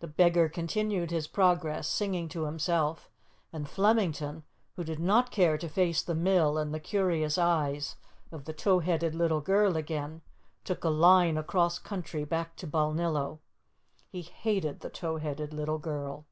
[0.00, 3.10] The beggar continued his progress, singing to himself,
[3.52, 4.44] and Flemington,
[4.76, 7.96] who did not care to face the mill and the curious eyes
[8.32, 10.22] of the tow headed little girl again,
[10.64, 13.40] took a line across country back to Balnillo.
[14.10, 16.24] He hated the tow headed little girl.